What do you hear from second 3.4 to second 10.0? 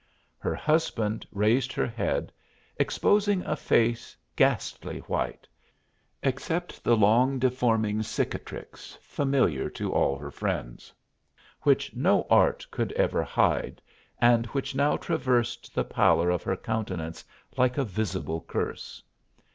a face ghastly white, except the long, deforming cicatrice, familiar to